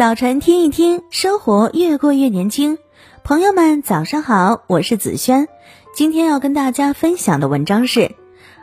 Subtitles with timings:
[0.00, 2.78] 早晨听一听，生活越过越年轻。
[3.22, 5.46] 朋友们，早上好，我是子轩。
[5.94, 8.00] 今天要跟大家分享的文章是《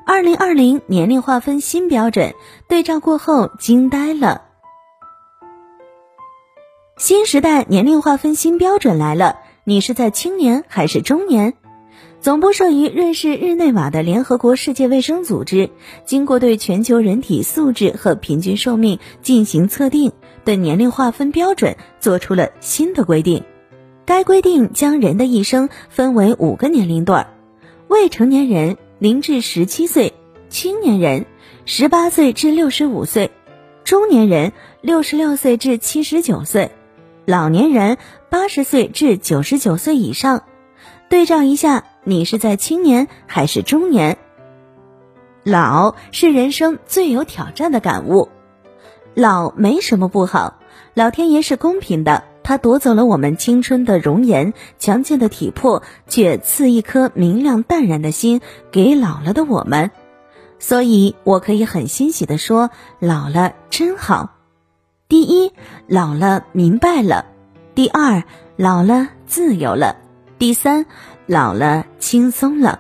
[0.04, 2.32] 二零二零年龄划分新标准》，
[2.68, 4.46] 对照过后惊呆了。
[6.98, 11.54] 新时代年龄划分新标准来了，你是在青年还是中年？
[12.28, 15.70] 总部设于瑞士日内瓦的联合国世界卫生组织，
[16.04, 20.12] 经过对全球人体素质和平均寿命进行测定，
[20.44, 23.46] 对年龄划分标准做出了新的规定。
[24.06, 27.28] 该规定将人的一生分为五个年龄段：
[27.88, 30.14] 未成年人零至十七岁，
[30.50, 31.26] 青年人
[31.64, 33.32] 十八岁至六十五岁，
[33.86, 34.52] 中年人
[34.82, 36.72] 六十六岁至七十九岁，
[37.24, 37.98] 老年人
[38.30, 40.44] 八十岁至九十九岁以上。
[41.08, 41.86] 对照一下。
[42.08, 44.18] 你是在青年还是中年？
[45.44, 48.30] 老是人生最有挑战的感悟。
[49.14, 50.56] 老没什么不好，
[50.94, 58.40] 老天爷是公平的，他夺走了我们青春的容颜、强健的体魄，却赐一颗明亮淡然的心
[58.72, 59.92] 给老了的我们。
[60.60, 64.30] 所以我可以很欣喜的说，老了真好。
[65.10, 65.52] 第一，
[65.88, 67.26] 老了明白了；
[67.76, 68.24] 第二，
[68.56, 69.98] 老了自由了；
[70.40, 70.86] 第三。
[71.30, 72.80] 老了，轻松了，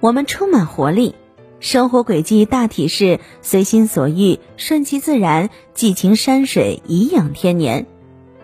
[0.00, 1.14] 我们充满活力。
[1.60, 7.86] 生活轨迹大体是随心所欲、顺其自然、寄情山水、颐养天年。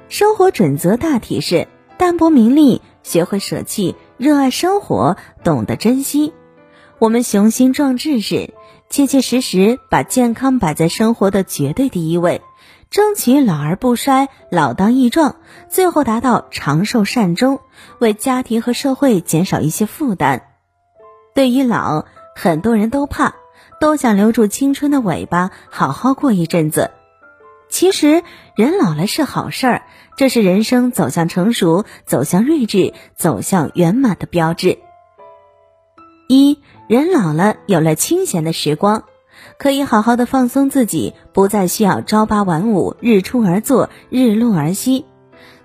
[0.09, 1.67] 生活准则大体是
[1.99, 6.33] 淡泊名利，学会舍弃，热爱生活，懂得珍惜。
[7.01, 8.55] 我们雄心壮志是
[8.89, 12.43] 切切实实把健康摆在生活的绝对第一位。
[12.91, 15.37] 争取老而不衰，老当益壮，
[15.69, 17.61] 最后达到长寿善终，
[17.99, 20.43] 为家庭和社会减少一些负担。
[21.35, 23.35] 对于老，很多人都怕，
[23.81, 26.93] 都想留住青春的尾巴，好好过一阵子。
[27.69, 28.23] 其实，
[28.55, 29.83] 人老了是好事儿，
[30.17, 34.79] 这是人生走向成熟、走向睿智、走向圆满的标志。
[36.29, 39.05] 一人老了，有了清闲的时光。
[39.59, 45.05] 可以好好的放松自己，不再需要朝八晚五、日出而作、日落而息。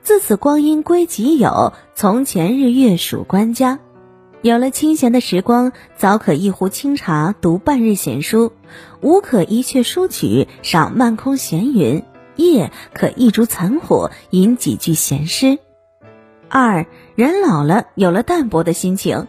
[0.02, 3.80] 自此光阴归己有，从前日月属官家。
[4.41, 8.53] 有了清闲的时光，早可一壶清茶读半日闲书，
[9.02, 12.03] 午可一阙书曲赏漫空闲云，
[12.36, 15.59] 夜可一烛残火吟几句闲诗。
[16.50, 19.28] 二人老了，有了淡泊的心情。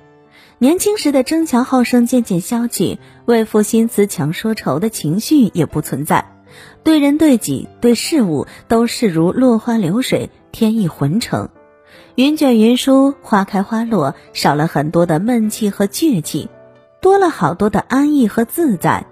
[0.62, 6.36] 年轻时的争强好胜渐渐消去，为赋新词强说愁的情绪也不存在，
[6.84, 11.48] 对人对己对事物都视如落花流水，天意浑成，
[12.14, 16.48] 云卷云舒，花开花落，少了很多的闷气和倔气，
[17.00, 19.06] 多了好多的安逸和自在。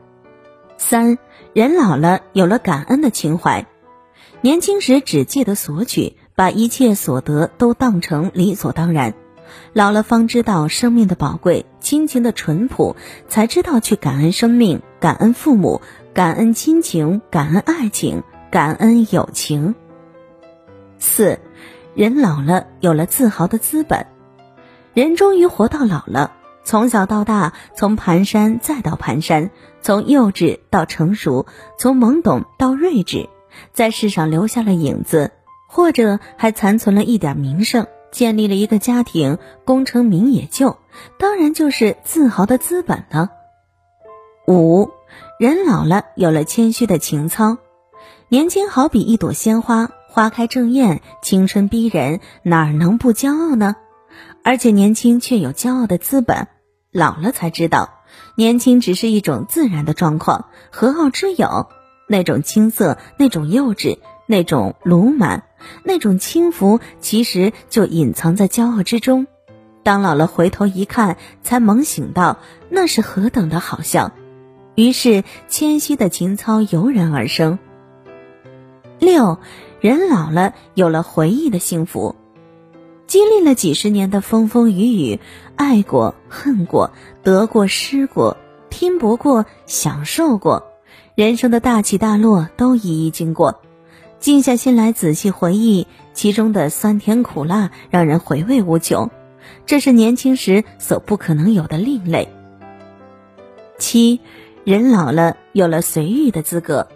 [0.79, 1.19] 三
[1.53, 3.67] 人老了，有了感恩的情怀，
[4.41, 9.15] 年轻时只记得索取，把一切所得都当成理所当然。
[9.73, 12.97] 老了方知道生命的宝贵，亲情的淳朴，
[13.29, 15.81] 才知道去感恩生命，感恩父母，
[16.13, 19.75] 感恩亲情，感恩爱情，感恩友情。
[20.99, 21.39] 四，
[21.95, 24.07] 人老了有了自豪的资本，
[24.95, 26.33] 人终于活到老了。
[26.63, 29.51] 从小到大，从蹒跚再到蹒跚，
[29.81, 31.47] 从幼稚到成熟，
[31.79, 33.29] 从懵懂到睿智，
[33.73, 35.33] 在世上留下了影子，
[35.67, 37.87] 或者还残存了一点名声。
[38.13, 40.79] 建立了一个家庭，功成名也就，
[41.19, 43.31] 当然就是自豪的资本了。
[44.47, 44.91] 五，
[45.39, 47.59] 人老了有了谦虚的情操，
[48.29, 53.77] 年轻好比一朵鲜花，花开正艳，青春逼人，哪能不骄傲呢？
[54.43, 56.49] 而且年轻却有骄傲的资本，
[56.91, 58.01] 老了才知道，
[58.37, 61.69] 年轻只是一种自然的状况，何傲之有？
[62.09, 63.99] 那种青涩，那种幼稚。
[64.27, 65.43] 那种鲁莽，
[65.85, 69.27] 那种轻浮，其实就隐藏在骄傲之中。
[69.83, 72.39] 当老了回头一看，才猛醒到
[72.69, 74.13] 那是何等的好笑。
[74.75, 77.59] 于是谦虚的情操油然而生。
[78.99, 79.39] 六，
[79.81, 82.15] 人老了有了回忆的幸福，
[83.07, 85.21] 经历了几十年的风风雨雨，
[85.57, 86.93] 爱过恨过，
[87.23, 88.37] 得过失过，
[88.69, 90.67] 拼搏过享受过，
[91.15, 93.63] 人生的大起大落都一一经过。
[94.21, 99.11] 静下心来仔细回忆其中的酸甜苦辣，让人回味无穷。
[99.65, 102.29] 这是年轻时所不可能有的另类。
[103.79, 104.21] 七，
[104.63, 106.89] 人老了有了随遇的资格，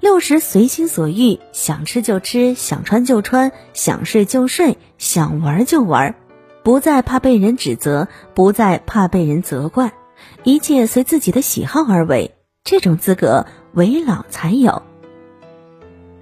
[0.00, 6.14] 六十随心所欲，想吃就吃，想穿就穿，想睡就睡，想玩就玩，
[6.62, 9.92] 不再怕被人指责，不再怕被人责怪，
[10.42, 12.34] 一切随自己的喜好而为。
[12.64, 13.44] 这种资格
[13.74, 14.82] 唯老才有。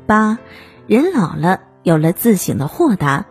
[0.07, 0.39] 八，
[0.87, 3.27] 人老了有了自省的豁达。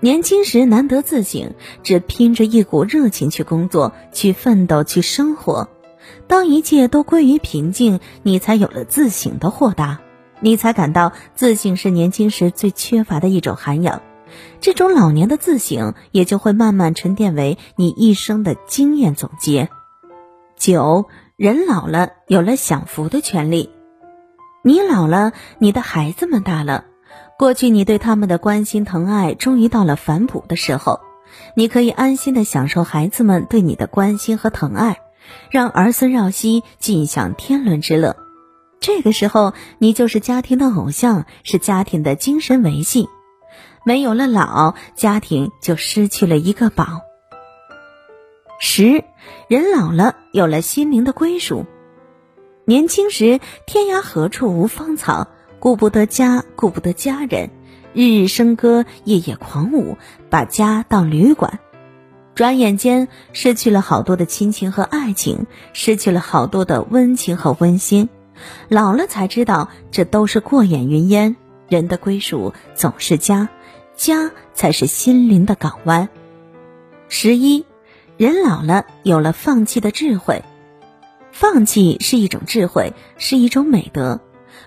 [0.00, 5.68] 年轻时难得自省，只拼着一股热情去工作、去奋斗、去生活。
[6.26, 10.00] 当一切都归于平静，你才有了自省的豁达，
[10.40, 14.02] 你才感到自省是年轻时最缺乏的一种涵养。
[14.60, 19.68] 这种老年的自省，也就会慢慢沉淀为你一生的经验总结。
[20.56, 21.06] 九，
[21.36, 23.70] 人老了有了享福的权利。
[24.64, 26.84] 你老了，你的孩子们大了，
[27.36, 31.00] 过去你对他们的关心疼爱，终于到了反哺的时候，
[31.56, 35.00] 你可以安心的享受孩子们对你的关心和疼爱，
[35.50, 38.16] 让儿孙绕膝，尽享天伦之乐。
[38.78, 43.08] 这个时候，你就是家庭的偶像，是家庭的精神维系。
[43.84, 47.00] 没有了老，家庭就失去了一个宝。
[48.60, 49.02] 十，
[49.48, 51.66] 人老了有了心灵的归属。
[52.64, 55.26] 年轻时，天涯何处无芳草，
[55.58, 57.50] 顾不得家，顾不得家人，
[57.92, 59.96] 日日笙歌，夜夜狂舞，
[60.30, 61.58] 把家当旅馆。
[62.34, 68.08] 转眼间，失去了好多的亲情和爱情，失去了好多的温情和温馨。
[68.68, 71.36] 老了才知道，这都是过眼云烟。
[71.68, 73.48] 人的归属总是家。
[73.94, 76.08] 家才是心灵的港湾。
[77.08, 77.66] 十一，
[78.16, 80.42] 人老了有了放弃的智慧，
[81.32, 84.20] 放弃是一种智慧，是一种美德。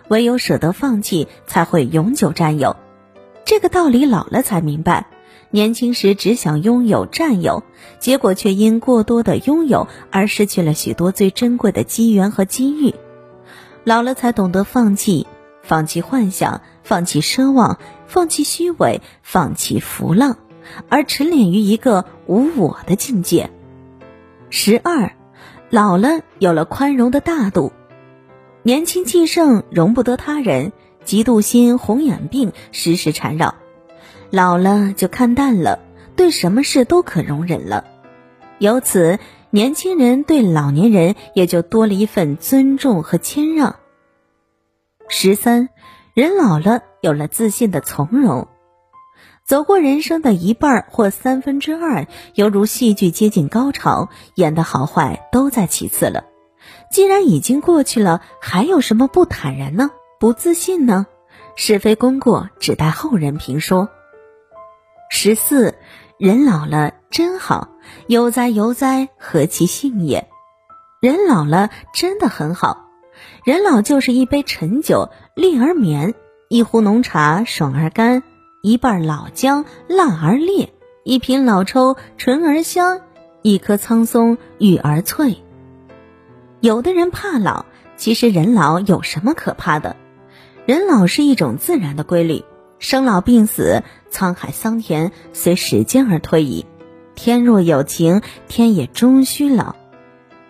[0.09, 2.75] 唯有舍得放弃，才会永久占有。
[3.45, 5.07] 这个道理老了才明白。
[5.51, 7.63] 年轻时只想拥有、占有，
[7.99, 12.93] 结果却因过多的拥有而失去了许多最珍贵的机缘和机遇。
[13.83, 15.27] 老了才懂得放弃。
[15.61, 20.37] 放弃幻想，放弃奢望，放弃虚伪，放弃浮浪，
[20.89, 23.49] 而沉湎于一个无我的境界。
[24.51, 25.14] 十二，
[25.75, 27.73] 老了有了宽容的大度，
[28.63, 30.71] 年轻气盛，容不得他人，
[31.03, 33.55] 嫉妒心、红眼病时时缠绕。
[34.29, 35.79] 老了就看淡了，
[36.15, 37.83] 对什么事都可容忍了。
[38.59, 39.19] 由此，
[39.49, 43.75] 年轻人对老年人也就多了一份尊重和谦让。
[45.09, 45.67] 十三，
[46.13, 48.47] 人老了有了自信的从容，
[49.45, 56.23] 走过人生的一半或三分之二，犹如戏剧接近高潮，演的好坏都在其次了。
[56.89, 59.91] 既然已经过去了，还有什么不坦然呢？
[60.19, 61.05] 不自信呢？
[61.55, 63.87] 是非功过只待后人评说。
[65.11, 65.75] 十四，
[66.17, 67.69] 人老了真好，
[68.07, 70.27] 悠哉悠哉，何其幸也！
[70.99, 72.87] 人老了真的很好。
[73.43, 76.13] 人老就是一杯陈酒，烈而绵；
[76.49, 78.23] 一壶浓茶，爽而干；
[78.65, 80.69] 一半老姜，辣而烈；
[81.03, 82.99] 一瓶老抽，醇而香；
[83.43, 85.43] 一颗苍松，郁而翠。
[86.61, 89.95] 有的人怕老，其实人老有什么可怕的？
[90.65, 92.43] 人老是一种自然的规律，
[92.79, 96.65] 生老病死，沧海桑田，随时间而推移。
[97.13, 99.75] 天若有情，天也终须老。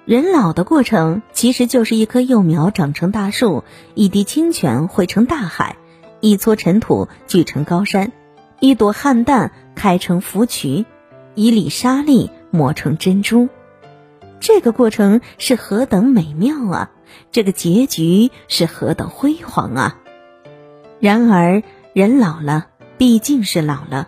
[0.06, 5.76] 人老的过程，其实就是一棵幼苗长成大树，一滴清泉汇成大海，
[6.26, 8.12] 一撮尘土聚成高山，
[8.60, 10.84] 一朵菡萏开成芙蕖，
[11.36, 13.48] 一粒沙粒磨成珍珠。
[14.40, 16.92] 这个过程是何等美妙啊！
[17.32, 20.00] 这个结局是何等辉煌啊！
[21.00, 21.62] 然而，
[21.94, 24.08] 人老了，毕竟是老了。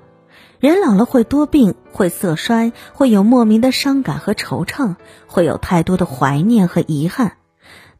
[0.59, 4.95] 人老了会多病，会色衰，会有莫名的伤感和惆怅，
[5.27, 7.33] 会有太多的怀念和遗憾。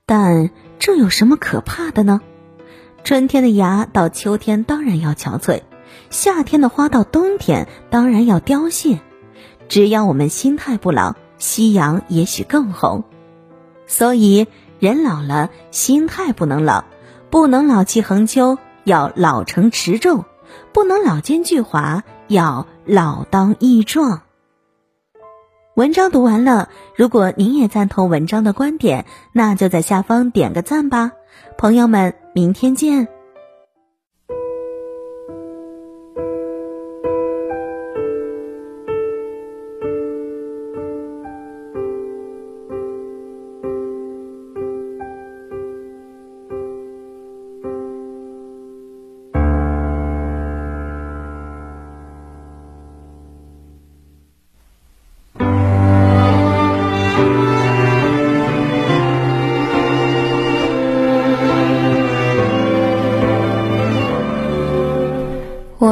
[0.07, 2.19] 但这有什么可怕的呢？
[3.03, 5.61] 春天的芽到秋天当然要憔悴，
[6.09, 8.99] 夏天的花到冬天当然要凋谢。
[9.69, 13.03] 只要我们心态不老，夕阳也许更红。
[13.85, 14.47] 所以，
[14.79, 16.83] 人老了，心态不能老，
[17.29, 20.25] 不能老气横秋，要老成持重，
[20.73, 22.01] 不能老奸巨猾。
[22.27, 24.23] 要老当益壮。
[25.75, 31.13] 文章读完了，如果您也赞同文章的观点，那就在下方点个赞吧，
[31.57, 33.07] 朋友们，明天见。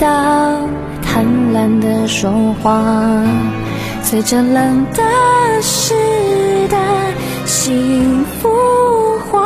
[0.00, 0.06] 到，
[1.02, 2.82] 贪婪的说话，
[4.02, 5.02] 随着冷的
[5.60, 5.94] 湿
[6.68, 6.76] 的
[7.44, 8.48] 幸福
[9.30, 9.38] 化，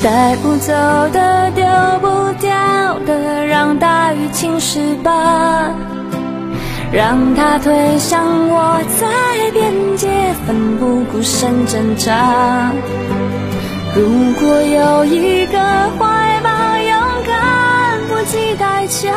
[0.00, 0.72] 带不走
[1.12, 1.64] 的丢
[2.00, 5.74] 不掉的，让大雨侵蚀吧，
[6.92, 10.08] 让它推向我在边界，
[10.46, 12.70] 奋不顾身挣扎。
[13.96, 14.08] 如
[14.40, 15.43] 果有一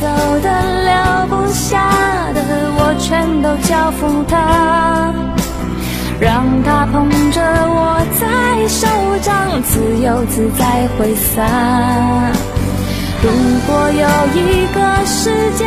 [0.00, 0.06] 走
[0.40, 0.48] 的
[0.84, 1.90] 留不下
[2.32, 2.40] 的，
[2.76, 5.12] 我全都交付他，
[6.20, 8.86] 让他捧着我在手
[9.20, 11.42] 掌，自由自在挥洒。
[13.20, 13.28] 如
[13.66, 14.06] 果有
[14.38, 15.66] 一个世界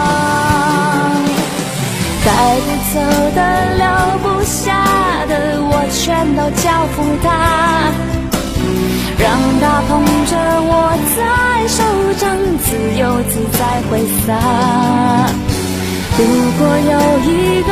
[2.25, 2.29] 带
[2.61, 2.95] 不走
[3.35, 3.39] 的，
[3.77, 3.85] 留
[4.19, 4.65] 不下
[5.27, 5.31] 的，
[5.63, 5.99] 我全
[6.35, 7.27] 都交付他，
[9.17, 9.25] 让
[9.59, 9.89] 他捧
[10.27, 10.71] 着我
[11.15, 11.19] 在
[11.67, 11.79] 手
[12.19, 12.23] 掌，
[12.63, 12.67] 自
[12.99, 13.59] 由自在
[13.89, 13.91] 挥
[14.25, 14.29] 洒。
[16.17, 16.21] 如
[16.57, 16.61] 果
[16.91, 16.93] 有
[17.29, 17.29] 一
[17.63, 17.71] 个。